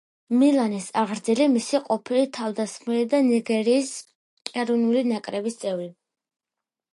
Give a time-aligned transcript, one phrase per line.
[0.43, 3.93] მილანის აღზრდილი, მისი ყოფილი თავდამსხმელი და ნიგერიის
[4.63, 5.89] ეროვნული ნაკრების წევრი.